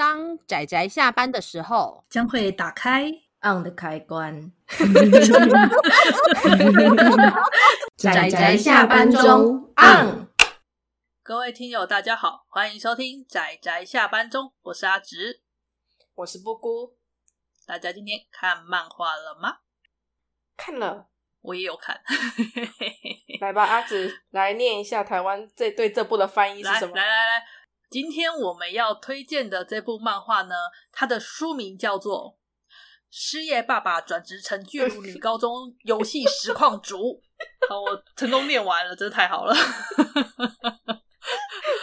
[0.00, 3.04] 当仔仔下班的时候，将会打开
[3.42, 4.50] on 的开关。
[7.98, 10.26] 仔仔下班中 on。
[11.22, 15.42] 各位听友，大家好，欢迎收听仔仔下班中，我是阿直，
[16.14, 16.96] 我是布姑。
[17.66, 19.58] 大家今天看漫画了吗？
[20.56, 21.08] 看了，
[21.42, 22.00] 我也有看。
[23.42, 26.96] 来吧，阿直来念一下台湾这对这部的翻译是什么？
[26.96, 27.44] 来来来来。
[27.90, 30.54] 今天我们要推荐的这部漫画呢，
[30.92, 32.38] 它的书名叫做
[33.10, 36.96] 《失业爸爸转职成巨乳女高中游戏实况主》。
[37.68, 39.52] 好，我成功念完了，真的太好了！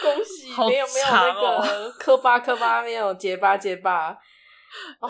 [0.01, 0.53] 恭喜！
[0.53, 4.17] 好哦、没有没有那个磕巴磕巴，没有结巴结巴。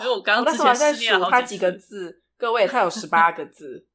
[0.00, 3.86] 为 我刚刚之前还在数它几个字，各位，它有十八个字，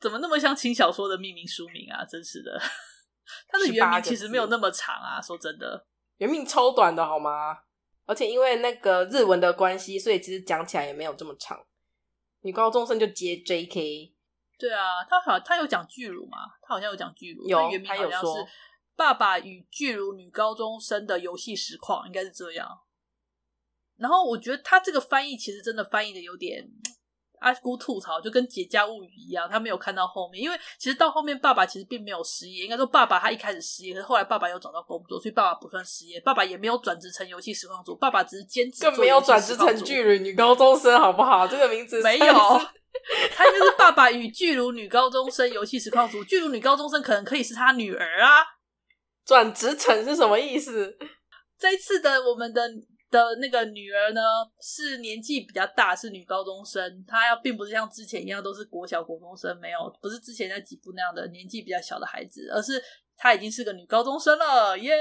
[0.00, 2.04] 怎么那么像轻小说的命名书名啊？
[2.04, 2.60] 真是的，
[3.48, 5.86] 它的原名其实没有那么长啊，说真的。
[6.18, 7.58] 原名超短的好吗？
[8.04, 11.66] 而且因为那个日文的关系，所以其实讲起来也没有这么长。
[12.42, 14.14] 女高中生就接 J.K.
[14.58, 16.38] 对啊，他好，他有讲巨乳吗？
[16.62, 18.26] 他好像有讲巨乳，有原名好像是
[18.94, 22.80] 《爸爸与巨乳女高中生的游戏实况》，应该是这样。
[23.96, 26.70] 然后我觉得他这个翻译其实真的翻译的有点。
[27.40, 32.64] 阿姑吐槽，就跟《节家物语》一样，他没有看到后面，因为其实到后面，爸爸其实并没有失业。
[32.64, 36.20] 应该说，爸爸他一开始失业，可是后来爸爸又找到工作，所以爸爸不算失业。
[36.20, 41.46] 爸爸也没有转职成游戏实况主，爸爸只是兼职，更没有转职成巨乳女高中生，好不好？
[41.46, 42.34] 这个名字没有，
[43.34, 46.24] 他就是爸爸与巨乳女高中生游戏实况主。
[46.24, 48.44] 巨乳女高中生可能可以是他女儿啊。
[49.24, 50.96] 转职成是什么意思？
[51.58, 52.62] 这一次的我们的。
[53.10, 54.20] 的那个女儿呢，
[54.60, 57.04] 是年纪比较大，是女高中生。
[57.06, 62.82] 她要并不是像之前一样都是国小国中生，没有，不是之前那几部那样的年纪比较小的孩子，而是
[63.16, 64.92] 她已经是个女高中生了，耶、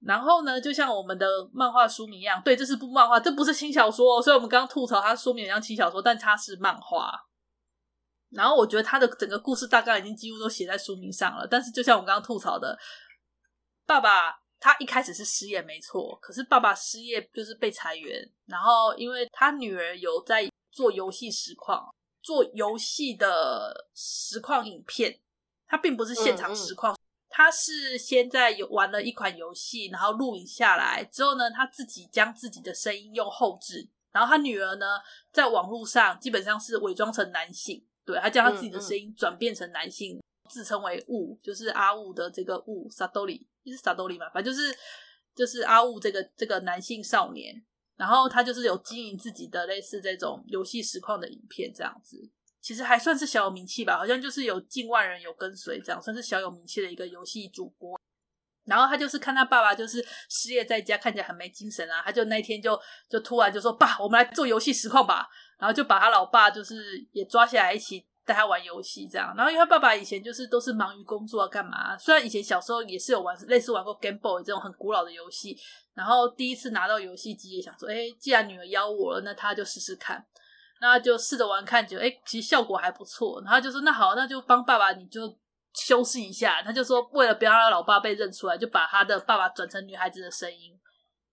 [0.00, 7.12] 然后呢，就像我们的漫画书名一样，对，这是部漫画，这不是轻小说，所以我们刚刚吐槽它书名像轻小说，但它是漫画。
[8.30, 12.76] 然后我觉得它的整个故事大概已经几乎都写在书名上了，但是就像我们刚刚吐槽的，
[13.86, 14.41] 爸爸。
[14.64, 21.92] 他一开始是失业没错，可是爸爸失业就是被裁员，然后因为他女儿有在做游戏实况，
[22.22, 25.18] 做游戏的实况影片，
[25.66, 26.96] 他并不是现场实况，
[27.28, 34.86] 他、是先在有玩了一款游戏，然后录影下来之后呢，他自己将自己的声音用后置，然后他女儿呢
[35.32, 43.48] 在网络上基本上是伪装成男性，对，他将他自己的声音转变成男性，嗯嗯自称为雾，就是阿雾的这个雾萨多里。
[43.70, 44.76] 是萨多里嘛，反正就是
[45.34, 47.54] 就是阿雾这个这个男性少年，
[47.96, 52.18] 然后他就是有经营自己的类似这种游戏实况的影片这样子，
[52.60, 58.00] 其实还算是小有名气吧，好像就是有近万人有跟随这样，算是小有名气的一个游戏主播。
[58.64, 65.26] 然后他就是看他爸爸就是失业在家，看起来很没精神啊，他就那天就就突然就说：“爸，我们来做游戏实况吧。”
[65.58, 68.06] 然后就把他老爸就是也抓起来一起。
[68.24, 71.96] 带他玩游戏这样，然后因为他爸爸以前就是都是忙于工作啊，干嘛？
[71.98, 75.56] 虽然以前小时候也是有玩类似玩过 Game Boy 这种很古老的游戏，
[75.94, 80.24] 然后第一次拿到游戏机也想说，哎，既然女儿邀我了，那他就试试看，
[80.80, 83.42] 那就试着玩看，觉得哎，其实效果还不错。
[83.44, 85.22] 然后就说那好，那就帮爸爸你就
[85.74, 86.62] 修饰一下。
[86.62, 90.78] 他就说为了不要让老爸被认出来，就把他的爸爸转成女孩子的声音。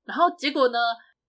[0.06, 0.80] 然后结果呢，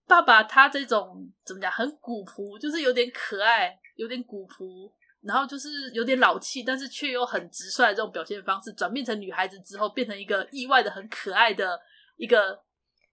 [0.07, 4.91] 爸爸他这种怎么讲，很古朴，就是有点可爱，有点古朴。
[5.23, 11.79] 然后就是有点老气，但是却又很直率的这种表现方式，转变成女孩子之后，变成一个意外的很可爱的
[12.17, 12.59] 一个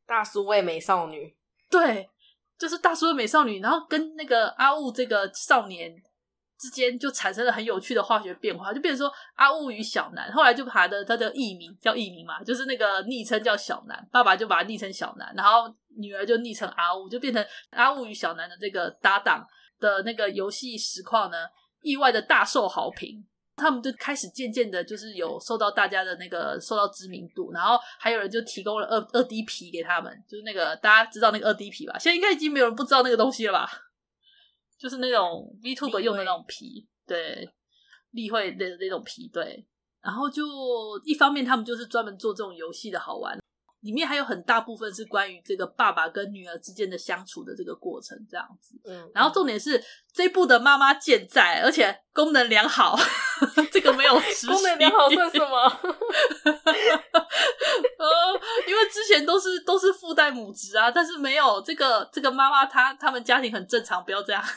[0.06, 1.36] 大叔味美少女。
[1.70, 2.10] 对，
[2.58, 3.60] 就是大叔味美少女。
[3.60, 5.94] 然后跟那个阿雾这个少年
[6.58, 19.46] 之间就产生了很有趣的化学变化，就变成说阿雾与小南，后来就把他的他的艺名叫艺名嘛，就是那个昵称叫小南，爸爸就把他昵称小南，然后女儿就昵称阿雾，就变成阿雾与小南的这个搭档
[19.78, 21.38] 的那个游戏实况呢。
[21.88, 23.26] 意外的大受好评，
[23.56, 31.98] 他们就开始渐渐的，就是有受到大家的那个受到知名度，然后还有人就提供了二二 D 皮给他们，就是那个大家知道那个二 D 皮吧？
[31.98, 33.70] 现在应该已经没有人不知道那个东西了吧？
[34.78, 37.50] 就是那种 VTuber 用的那种皮，对，
[38.12, 39.66] 立会的那种皮，对。
[40.02, 40.44] 然后就
[41.04, 43.38] 一方面，他们就是专门做这种游戏的好玩。
[43.82, 48.76] 里面还有很大部分是关于这个爸爸跟女儿之间的相处的这个过程，这样子。
[48.86, 49.82] 嗯，然后重点是
[50.12, 52.98] 这一部的妈妈健在，而且功能良好。
[53.72, 54.14] 这个没有
[54.50, 55.48] 功能良好算什么？
[58.00, 58.34] 呃，
[58.68, 64.44] 因为之前都是都是父代母职啊，但是没有这个这个妈妈，她他们家庭很正常，不要这样。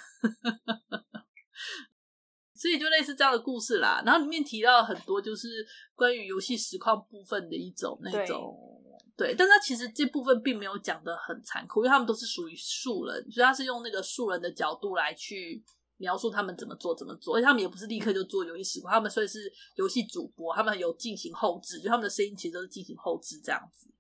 [2.55, 4.03] 所以就类似这样的故事啦。
[4.05, 8.80] 然后里面提到很多就是关于游戏实况部分的一种那种。
[9.21, 15.63] 对，但他其实这部分并没有讲的很残酷，因为他们都是属于素人，所以他是用那个素人的角度来去
[15.99, 23.93] 描述他们怎么做怎么做，而且他们也不是立刻就做游戏实况，他们所以是游戏主播，他们有进行后置，就他们的声音其实都是进行后置这样子。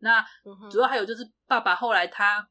[0.00, 0.26] 那
[0.68, 2.48] 主要还有就是爸爸后来他。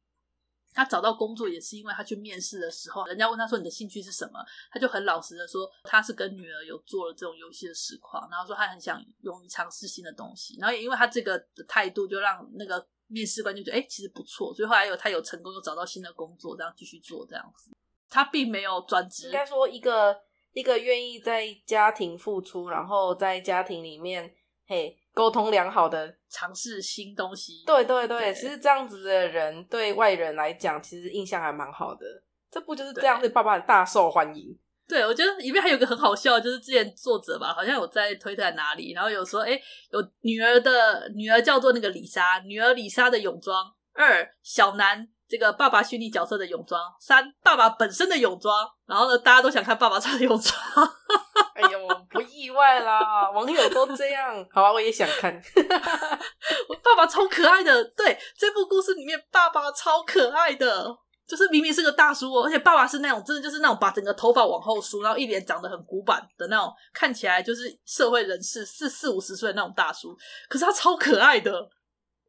[0.74, 17.72] 他找到工作也是因为他去面试的时候，人家问他说，你的兴趣是什么，他就很老实的说他是跟女儿有做了这种游戏的实况，然后说他很想勇于尝试新的东西，然后也因为他这个的态度，就让那个面试官就觉得哎、其实不错，所以后来有他有成功又找到新的工作，这样继续做这样子。
[18.10, 20.16] 他并没有专职，应该说一个
[20.54, 24.36] 一个愿意在家庭付出，然后在家庭里面
[24.66, 25.00] 嘿。
[25.14, 32.06] 沟通良好的尝试新东西，对对对，其实这样子的人对外人来讲，其实印象还蛮好的。
[32.52, 34.58] 这部就是这样，对爸爸大受欢迎。
[34.88, 39.52] 对，我觉得里面还有一个很好笑，就是之前作者吧，好像有在推特在哪里，然后有说，哎，
[39.92, 43.56] 有女儿的女儿叫做那个李莎，女儿李莎的泳装；
[43.94, 48.68] 二小南这个爸爸虚拟角色的泳装；三爸爸本身的泳装。
[48.86, 50.60] 然后呢，大家都想看爸爸穿的泳装。
[51.56, 54.48] 哎呦，不意外啦，网友都这样。
[54.52, 55.34] 好吧，我也想看。
[56.70, 60.88] 我爸爸超可爱的，对，这部故事里面，爸爸超可爱的，
[61.28, 70.16] 就是明明是个大叔哦，而且爸爸是那种真的就是那种把整个头发往后梳，然后一脸长得很古板的那种，看起来就是社会人士四四五十岁的那种大叔。
[70.48, 71.68] 可是他超可爱的，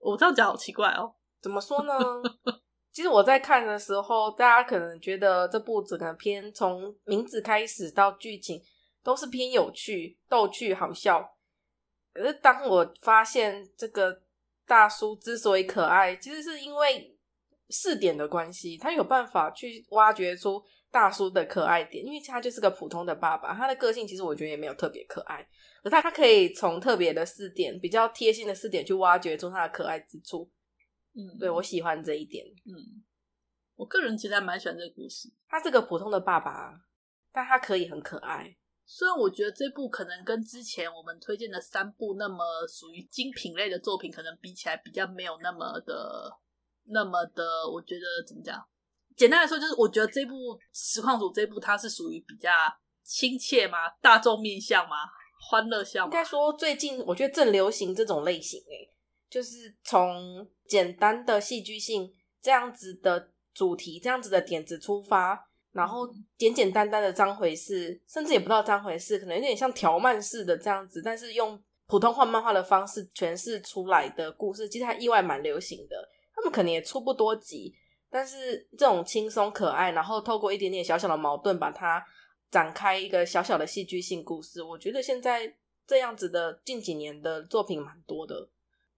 [0.01, 1.13] 我这样讲好奇怪哦。
[1.43, 1.95] 怎么说呢？
[2.93, 8.63] 其实我在看的时候，大家可能觉得这部整个片从名字开始到剧情。
[9.05, 11.37] 都是偏有趣、逗趣、好笑。
[12.13, 14.23] 可是当我发现这个
[14.67, 17.17] 大叔之所以可爱，其实是因为
[17.71, 25.47] 视点的关系，他有办法去挖掘出大叔的可爱点，因为他就是个普通的爸爸，他的个性其实我觉得也没有特别可爱，
[25.83, 30.51] 可他他可以从特别的四点、比较贴心的四点去挖掘出他的可爱之处。
[31.15, 32.45] 嗯，对，我喜欢这一点。
[32.65, 33.05] 嗯，
[33.75, 35.29] 我个人其实还蛮喜欢这个故事。
[35.49, 36.73] 他是个普通的爸爸，
[37.33, 38.57] 但他可以很可爱。
[38.87, 46.31] 虽然我觉得这部可能跟之前我们推荐的三部那么属于精品类的作品，可能比起来比较没有那么的、
[46.85, 48.63] 那么的，我觉得怎么讲？
[49.17, 50.35] 简单来说，就是我觉得这部
[50.73, 52.51] 《实况组》这部它是属于比较
[53.03, 54.97] 亲切嘛，大众面向嘛，
[55.49, 56.05] 欢乐向。
[56.05, 58.93] 应该说，最近我觉得正流行这种类型，诶，
[59.31, 65.49] 就是从简单的戏剧性这样子的主题、这样子的点子出发。
[65.75, 76.09] 然后简简单单的章回式，甚至也不知道章回式，可能有点像条漫式的这样子，但是用普通话漫画的方式诠释出来的故事，其实还意外蛮流行的。
[76.33, 77.75] 他们可能也出不多集，
[78.09, 82.05] 但是这种轻松可爱，然后透过一点点小小的矛盾，把它
[82.51, 84.63] 展开一个小小的戏剧性故事。
[84.63, 85.53] 我觉得现在
[85.87, 88.49] 这样子的近几年的作品蛮多的，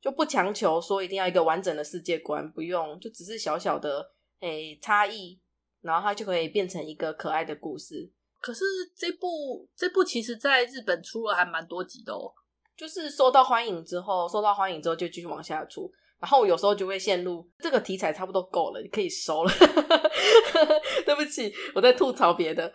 [0.00, 5.40] 就不强求说一定要一个完整的世界观，不用，就只是小小的诶差异。
[5.87, 8.11] 然后它就可以变成一个可爱的故事。
[8.41, 12.31] 可是这部这部其实在日本出了还蛮多集的哦，
[12.77, 15.91] 就是受到欢迎之后，受到欢迎之后就继续往下出。
[16.19, 19.53] 然后我有时候就会陷入这个题材差不多够了，你可以收了。
[21.05, 22.73] 对不起，我在吐槽别的，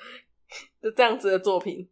[0.81, 1.89] 就这样子的作品，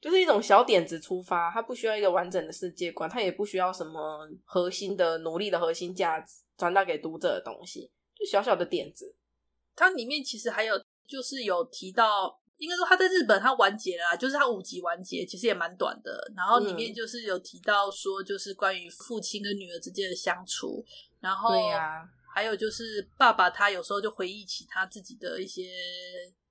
[0.00, 9.14] 就是一种小点子出发，它不需要一个完整的世界观，它也不需要什么核心的努力的核心价值传达给读者的东西，就小小的点子。
[9.74, 10.74] 它里面其实还有，
[11.06, 16.30] 就是有提到，应该说他在日本他完结了啦，就是他五集完结，其实也蛮短的。
[16.36, 20.84] 然后里面就是有提到说，就是关于父亲跟女儿之间的相处，
[21.20, 25.70] 然后对呀，还有就是爸爸他有时候就回忆起他自己的一些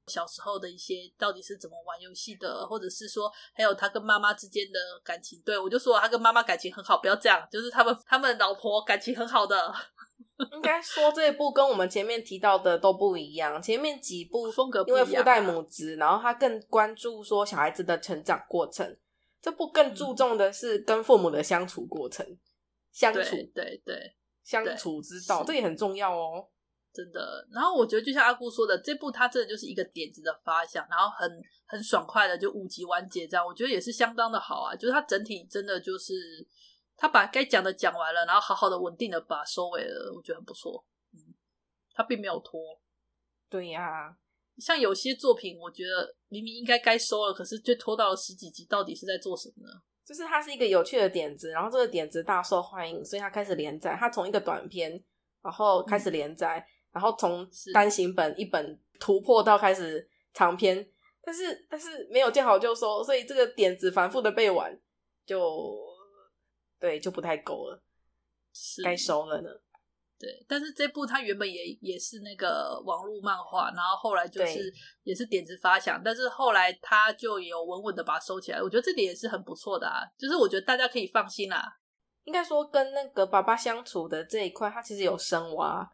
[0.07, 5.41] 小时候的一些到底是怎么玩游戏的，或者是说还有他跟妈妈之间的感情。
[5.45, 9.73] 对，我就说他跟妈妈感情很好，不要这样，就是他们他们老婆感情很好的。
[10.53, 18.97] 应该说这一部跟我们前面提到的都不一样，前面几部风格因为父代母职，然后他更关注说小孩子的成长过程，
[19.41, 22.25] 这部更注重的是跟父母的相处过程，
[22.91, 26.47] 相处，对对对，相处之道，这也很重要哦，
[26.93, 27.47] 真的。
[27.51, 31.29] 然后我觉得就像阿姑说的，这部它真的就是一个点子的发想，然后很
[31.65, 36.47] 很爽快的就五集完结这样，我觉得也是相当的好啊，就是它整体真的就是。
[37.01, 40.85] 他把该讲的讲完了，然后好好的、稳定的把收尾了，我觉得很不错。
[41.13, 41.33] 嗯，
[41.95, 42.61] 他并没有拖。
[43.49, 44.15] 对呀、啊，
[44.59, 49.73] 像有些作品，我觉得明明应该该收了，可是就拖到了十几集，到底是在做什么呢？
[50.05, 53.97] 就是它是一个有趣的点子，然后这个点子大受欢迎，所以他开始连载。
[53.99, 54.91] 他从一个短篇，
[55.41, 60.87] 然后开始连载，嗯、然后从单行本一本突破到开始长篇，
[61.23, 64.79] 但是但是没有见好就收，所以这个点子反复的背完
[65.25, 65.89] 就。
[66.81, 67.81] 对，就不太够了。
[68.83, 69.49] 该收了呢？
[70.19, 74.71] 对，但是这部它原本也也是那个网络漫画，然后后来就是
[75.03, 78.61] 也是点子发想，但是后来他就有稳稳的把它收起来。
[78.61, 81.77] 我觉得这点也是很不错的啊，就是我觉得大家可以放心啦。
[82.25, 85.91] 应该说跟那个爸爸相处的这一块，他其实有深挖，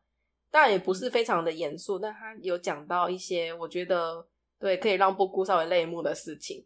[0.52, 4.28] 当然也不是非常的严肃，但他有讲到一些我觉得
[4.60, 6.66] 对可以让布姑稍微泪目的事情。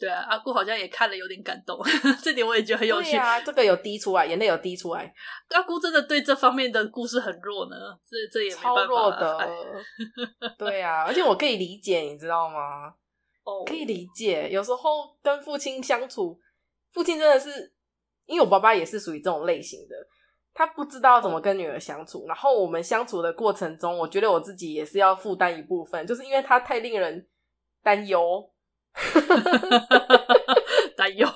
[0.00, 1.78] 对啊，阿姑好像也看了有点感动，
[2.24, 3.10] 这点我也觉得很有趣。
[3.10, 5.12] 对啊，这个有滴出来，眼泪有滴出来。
[5.50, 7.76] 阿姑真的对这方面的故事很弱呢，
[8.08, 8.80] 这这也没办法。
[8.80, 9.36] 超弱的。
[9.36, 9.48] 哎、
[10.58, 12.88] 对啊，而且我可以理解，你知道吗？
[13.44, 14.48] 哦，可以理解。
[14.50, 16.40] 有时候跟父亲相处，
[16.92, 17.70] 父亲真的是，
[18.24, 19.94] 因为我爸爸也是属于这种类型的，
[20.54, 22.26] 他不知道怎么跟女儿相处。
[22.26, 27.28] 然后我们相处的过程中，我觉得我自己也是要负担一部分，就是因为他太令人
[27.82, 28.50] 担忧。
[28.92, 30.54] 哈哈哈哈哈！
[30.96, 31.26] 担忧，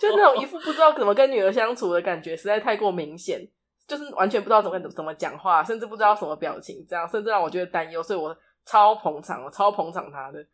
[0.00, 3.40] 就那种一副不知道怎么跟女儿相处的感觉，实在太过明显，
[3.86, 8.36] 就是完全不知道怎么怎么讲话，甚至不知道什么表情，这样甚至让我觉得担忧，所以我
[8.66, 10.44] 超捧场，我超捧场他的，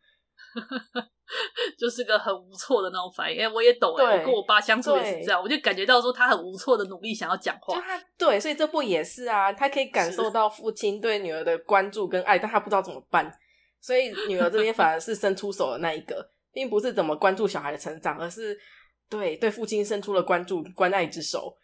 [1.77, 3.39] 就是个很无措的那种反应。
[3.39, 13.29] 哎、欸，我也懂，哎，我跟我爸相处也是这样，我就感觉到说他很无措的努力想要讲话，就他对，所以这部也是啊，他可以感受到父亲对女儿的关注跟爱，但他不知道怎么办，
[13.81, 16.29] 所以女儿这边反而是伸出手的那一个。
[16.53, 18.57] 并不是怎么关注小孩的成长，而是
[19.09, 21.57] 对对父亲伸出了关注关爱之手。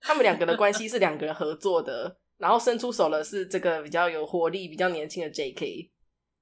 [0.00, 5.90] 他们两个的关系是两个人合作的，然后伸出手了是这个比较有活力、比较年轻的 J.K。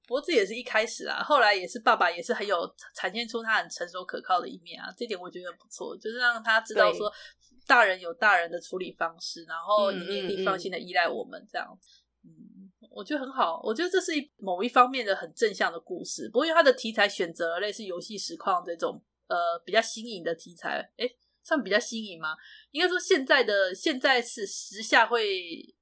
[0.07, 7.11] 不过这也是一开始啊，后来也是爸爸也是很有展现出他很成熟可靠的一面啊，这点我觉得不错，就是让他知道说
[7.65, 11.89] 大人有大人的处理方式，然后你也可以放心的依赖我们这样子。
[12.23, 12.54] 嗯。
[12.95, 16.29] 我觉得很好，我觉得这是一某一方面的很正向的故事。
[16.29, 22.29] 不过因为它的题材选择了类似游戏实况这种呃比较新颖的题材，诶，算比较新颖吗？
[22.71, 25.27] 应该说现在的现在是时下会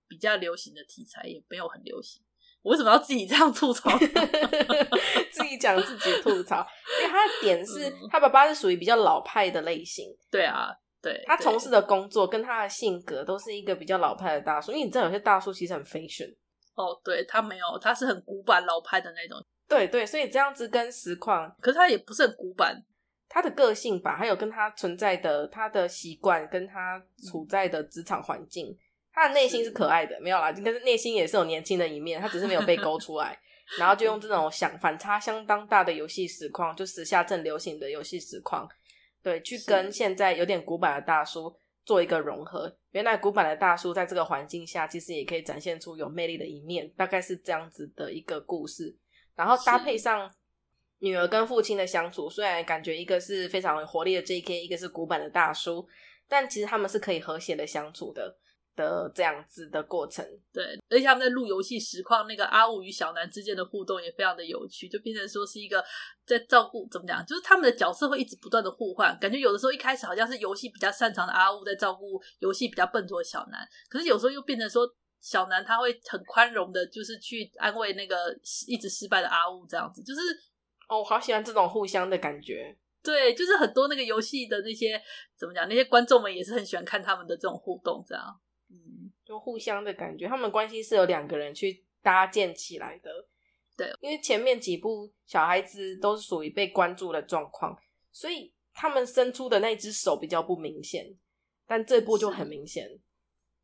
[0.07, 2.23] 比较流行的题材，也没有很流行。
[2.63, 3.95] 我为什么要自己这样吐槽？
[5.31, 6.65] 自己讲自己吐槽，
[6.99, 10.07] 因为他的点是、嗯、他爸爸是属于比较老派的类型。
[10.31, 14.71] 对啊，对，他从事的工作跟他的性格都是一个比较老派的大叔。
[14.71, 16.33] 因为你知道有些大叔其实很 fashion。
[16.75, 19.37] 哦，对，他没有，他是很古板老派的那种。
[19.67, 22.83] 对对，所以这样子跟实况，可是他也不是很古板，
[23.29, 28.77] 他的个性吧，还有跟他存在的他的习惯，跟他处在的职场环境，嗯、
[29.13, 33.39] 他的内心是可爱的，没有啦，但是内心也是有年轻的一面，他只是没有被勾出来，
[33.79, 38.67] 然后就用这种想反差相当大的游戏实况，就时下正流行的游戏实况，
[39.23, 41.55] 对，去跟现在有点古板的大叔。
[41.85, 48.95] 做一个融合，原来古板的大叔在这个环境下，其实也可以展现出有魅力的一面，大概是这样子的一个故事。
[49.35, 50.31] 然后搭配上
[50.99, 55.87] 女儿跟父亲的相处，虽然感觉一个是非常活力的 JK，一个是古板的大叔，
[56.27, 58.37] 但其实他们是可以和谐的相处的。
[58.75, 65.83] 的这样子的过程，对，而且他们在录游戏实况，那个阿五与小南之间的互动也非常的有趣，就变成说是一个
[66.25, 74.87] 在照顾，怎么讲，就是他们的角色会一直不断的互换，感觉有的时候一开始好像是游戏比较擅长的阿五在照顾游戏比较笨拙的小南，可是有时候又变成说
[75.19, 78.35] 小南他会很宽容的，就是去安慰那个
[78.67, 80.21] 一直失败的阿雾，这样子，就是
[80.89, 85.01] 哦，我好喜欢这种互相的感觉，对，就是很多那个游戏的那些
[85.37, 88.23] 怎么讲，那些观众们也是很喜欢看他们的这种互动，这样。
[88.73, 93.27] 嗯，就互相的感觉，他们关系是由两个人去搭建起来的。
[93.77, 97.77] 对，因为前面几部小孩子都是属于被关注的状况，
[98.11, 101.15] 所以他们伸出的那只手比较不明显，
[101.65, 102.87] 但这部就很明显。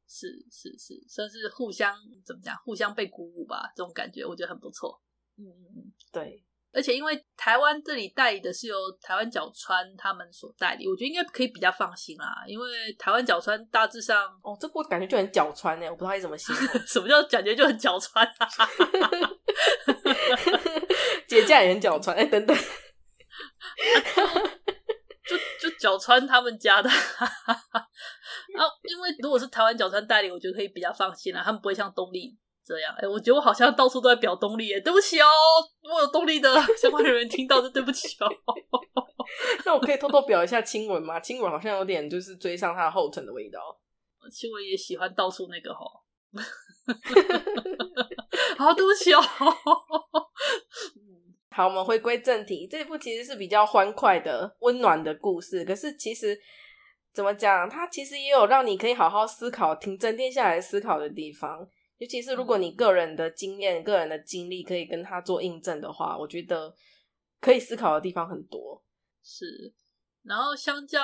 [0.08, 5.00] 是是是，算是互相怎么讲，互相被鼓舞吧，这种感觉我觉得很不错。
[5.38, 6.44] 嗯嗯嗯，对。
[6.72, 12.44] 而且因为台湾这里代理的是由台湾角川他们所代理，我觉得应该可以比较放心啦。
[12.48, 16.68] 因为台湾角川大致上，哦，这部感觉就很角川哎，我不知道该怎么形容。
[16.86, 18.48] 什么叫感觉就很角川啊？
[21.28, 22.56] 节假也很角川哎，等等，
[25.28, 26.90] 就就角川他们家的。
[26.90, 26.98] 然
[28.64, 32.38] 后因为如果是台湾角川代理，我觉得可以比较放心啦，他们不会像东立。
[32.70, 35.26] 这样，哎、欸，我觉得我好像到处都在表动力，哎，对不起哦，
[35.82, 38.30] 我有动力的 相关人员听到就对不起哦。
[39.66, 41.20] 那我可以偷偷表一下亲吻吗？
[41.20, 43.60] 亲吻好像有点就是追上他的后尘的味道。
[44.32, 45.80] 亲吻也喜欢到处那个哈。
[48.58, 49.20] 好，对不起哦。
[51.50, 55.66] 好，我们回归正题，这部其实是比较欢快的、温暖的故事。
[55.66, 56.40] 可是其实
[57.12, 61.68] 怎么讲，它其实也有让你可以好好思考、停整天下来思考的地方。
[62.00, 66.74] 尤其是如果你个人的经验、嗯、个人的经历可以跟他做印证的话，我觉得
[67.40, 68.82] 可以思考的地方很多。
[69.22, 69.74] 是，
[70.24, 71.00] 然后相较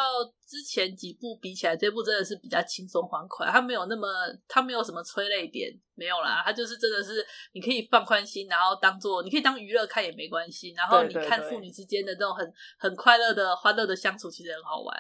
[0.48, 4.08] 之前几部比起来，这部真的是比较轻松欢快，它没有那么，
[4.48, 14.98] 它没有什么催泪点，没有啦，它就是真的是你可以放宽心，然后当做你可以当娱乐看也没关系，然后你看父女之间的这种很很快乐的欢乐的相处，其实很好玩。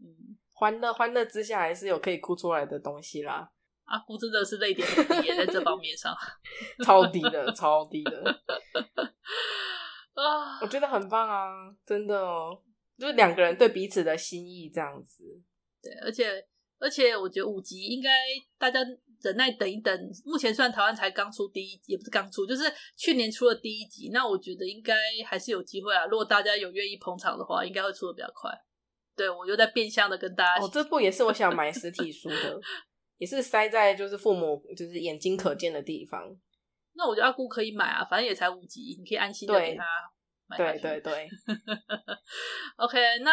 [0.00, 3.52] 嗯，欢乐欢乐之下还是有可以哭出来的东西啦。
[3.86, 6.14] 阿姑真的是泪点很低，在这方面上
[6.84, 8.22] 超低的，超低的
[10.14, 10.60] 啊！
[10.60, 12.62] 我觉得很棒啊，真的哦。
[12.98, 15.22] 就是两个人对彼此的心意这样子，
[15.82, 16.42] 对，而且
[16.78, 18.10] 而且我觉得五集应该
[18.58, 18.80] 大家
[19.20, 19.94] 忍耐等一等。
[20.24, 22.64] 目前虽然台湾才刚出第一集，也不是刚出，就是
[22.96, 24.94] 去年出了第一集，那我觉得应该
[25.26, 26.06] 还是有机会啊。
[26.06, 28.50] 如果大家有愿意捧场的话，应该会出的比较快。
[29.14, 32.60] 对，我就在变相的跟大家，哦，这部也是我想买实体书的，
[33.18, 36.36] 也是塞在就是父母就是眼睛可见的地方。
[36.94, 39.84] 那我觉得阿姑可以买啊，反正也才五集，你可以安心的给他
[40.46, 40.56] 买。
[40.56, 41.28] 对对对，
[42.76, 42.98] OK。
[43.20, 43.30] 那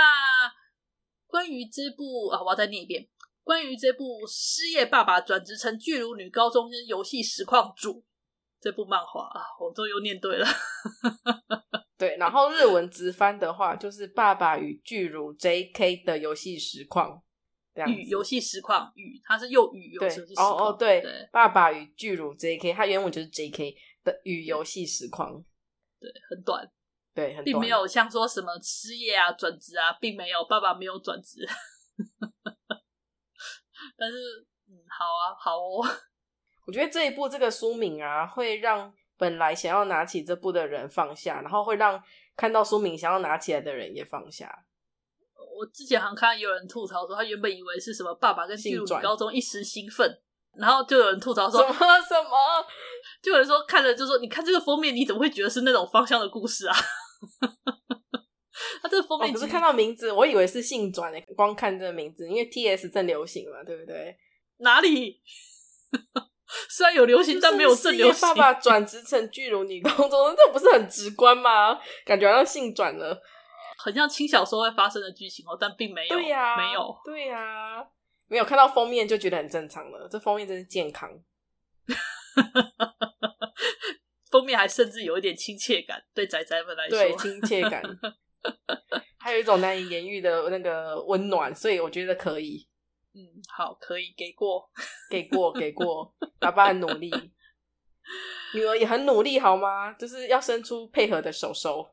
[1.27, 3.07] 关于这部啊，我要再念一遍。
[3.43, 8.03] 关于这部失业爸爸转职成巨乳女高中生游戏实况主
[8.61, 10.47] 这部漫画啊，我都又念对了。
[11.97, 17.11] 对，然后日文直翻的话就是《爸爸与巨乳 JK 的游戏实况》。
[17.87, 20.51] 与游戏实况与它是又与游戏实况。
[20.51, 25.43] 哦哦，对，对爸爸与巨乳 JK，它原文就是 JK 的与游戏实况。
[25.99, 26.71] 对，很短。
[27.15, 31.47] 对，并没有像说什么失业啊、转职啊，并没有，爸爸没有转职。
[33.95, 34.17] 但是，
[34.67, 35.85] 嗯，好啊，好哦。
[36.65, 42.01] 我觉得这一部这个书名啊，会让本来想要拿起这部的人放下，然后会让
[42.35, 44.65] 看到书名想要拿起来的人也放下。
[45.57, 50.09] 我之前好像看到有人吐槽说，他原本以为是什么爸爸跟巨乳高中一时兴奋，
[50.57, 52.65] 然后就有人吐槽说什么什么，
[53.21, 56.75] 就有人说看了就说，你看这个封面，你怎么会觉得是那种方向的故事啊？
[58.81, 61.23] 他这个封面，只、是看到名字，我以为是性转诶。
[61.35, 64.15] 光看这个名字，因为 T S 正流行嘛，对不对？
[64.57, 65.21] 哪里？
[66.69, 68.21] 虽然有流行，但没有正流行。
[68.21, 71.79] 爸爸转职成巨乳女高中， 这不是很直观吗？
[72.05, 73.19] 感觉好像性转了，
[73.77, 76.15] 很像轻小说会发生的剧情哦，但并没有。
[76.15, 77.87] 对呀、啊，没有，对呀、啊，
[78.27, 80.07] 没有看到封面就觉得很正常了。
[80.09, 81.09] 这封面真是健康。
[84.31, 87.83] 封面还甚至有一点亲切感，对仔仔们来说，对亲切感，
[89.19, 92.67] 还有一种难以言喻的那个温暖，所以我觉得可以。
[93.13, 94.67] 嗯，好，可以给过，
[95.07, 96.15] 给过， 给过。
[96.39, 97.11] 爸爸很努力，
[98.55, 99.93] 女儿也很努力，好吗？
[99.93, 101.92] 就是要伸出配合的手手。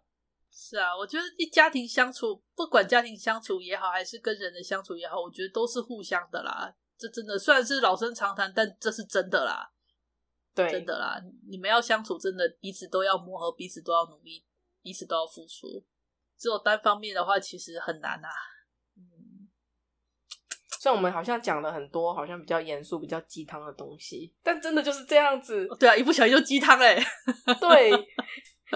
[0.53, 6.75] 是啊，我觉得一家庭相处，不管家庭相处也好，还是跟人的相处也好，我觉得都是互相的啦。
[6.99, 9.73] 这真的虽然是老生常谈，但这是真的啦。
[10.55, 14.45] 对，真的啦，你们要相处，真的彼此都要磨合，彼此都要努力，
[14.83, 15.87] 彼此都要付出。
[16.37, 18.29] 只有单方面的话，其实很难啊。
[18.97, 19.49] 嗯，
[20.81, 25.69] 虽然我们好像讲了很多，好像比较严肃、比较鸡汤的东西，但真的就是这样子。
[25.79, 26.97] 对啊，一不小心就鸡汤哎。
[27.61, 27.93] 对，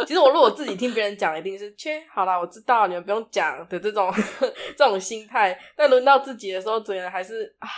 [0.07, 4.13] 其实我如果自己听别人讲，一定是切好啦，我知道你们不用讲的这种
[4.77, 5.59] 这种心态。
[5.77, 7.69] 但轮到自己的时候，整个人还是啊，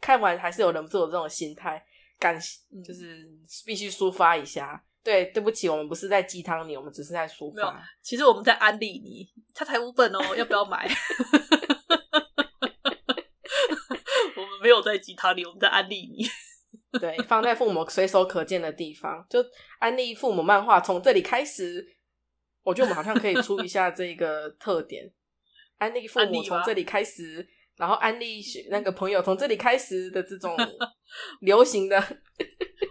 [0.00, 1.84] 看完还是有忍不住有这种心态。
[2.16, 2.38] 感
[2.82, 3.28] 就是
[3.66, 7.56] 必须抒发一下，对，对不起，我们不是在鸡汤你，我们只是在抒发。
[7.56, 10.88] 没有，其实我们在安利你，他才五本哦，要不要买？
[14.36, 16.24] 我们没有在鸡汤你，我们在安利你。
[16.98, 19.44] 对，放在父母随手可见的地方，就
[19.78, 21.86] 安利父母漫画，从这里开始。
[22.62, 25.12] 我觉得我们好像可以出一下这个特点，
[25.78, 27.46] 安利父母从这里开始。
[27.76, 30.56] 然后安利那个朋友从这里开始的这种
[31.42, 31.96] 流行的，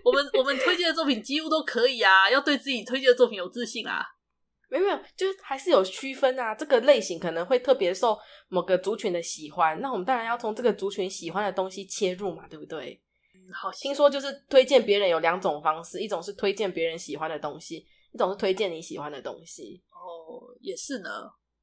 [0.03, 4.03] 我们我们推荐的作品几乎都可以啊，要对自己推荐的作品有自信啊。
[4.69, 6.53] 没有没有，就是还是有区分啊。
[6.53, 8.17] 这个类型可能会特别受
[8.49, 13.01] 某个族群的喜欢，那我们当然要从这个族群喜欢的东西切入嘛，对不对？
[13.45, 19.83] 嗯，好，听说就是推荐别人有两种方式，一种是推荐别人喜欢的东西，一种是推荐你喜欢的东西。
[19.91, 21.09] 哦，也是呢。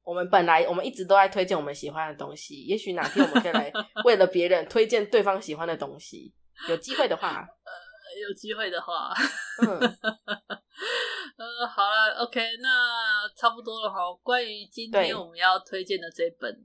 [0.03, 3.71] 我们本来我们一直都在推荐我们喜欢的东西，也许哪天我们可以来
[4.05, 6.33] 为了别人推荐对方喜欢的东西。
[6.69, 7.29] 有机会的话，
[7.65, 7.71] 呃，
[8.27, 9.13] 有机会的话，
[9.61, 9.67] 嗯，
[11.37, 13.97] 呃，好了，OK，那差不多了哈。
[14.21, 16.51] 关于今天我们要推荐的这本《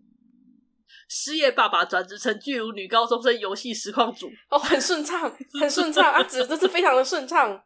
[1.09, 7.63] 失业爸爸转职成巨乳女高中生游戏实况主》，哦，很顺畅，很顺畅，阿紫，这是非常的顺畅。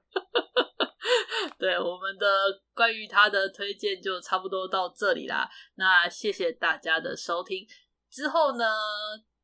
[1.59, 2.27] 对，我们的
[2.75, 5.49] 关于他的推荐就差不多到这里啦。
[5.77, 7.67] 那谢谢大家的收听。
[8.11, 8.67] 之后呢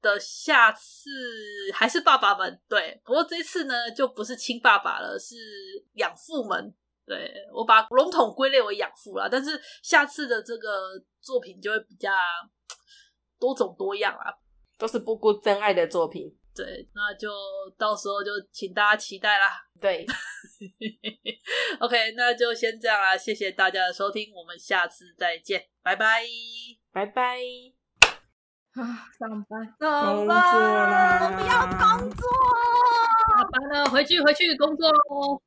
[0.02, 1.10] 的下次
[1.72, 5.36] 还是爸爸们，对，不过这次呢就不是亲爸爸了，是
[5.94, 6.74] 养父们。
[7.06, 9.28] 对，我把笼统归类为养父啦。
[9.30, 12.10] 但是下次的这个作品就会比较
[13.38, 14.32] 多种多样啊，
[14.78, 16.34] 都是不顾真爱的作品。
[16.54, 17.28] 对，那就
[17.76, 19.62] 到时候就请大家期待啦。
[19.78, 20.06] 对，
[21.80, 26.22] OK，那就先这样啦，谢谢大家的收听，我们下次再见，拜拜，
[26.92, 27.40] 拜拜。
[28.72, 28.82] 啊，
[29.18, 32.26] 上班，上班，我不要工作，
[33.28, 35.42] 下班了，回去回去工作喽。